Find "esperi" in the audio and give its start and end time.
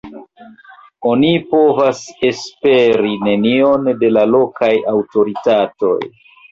2.31-3.15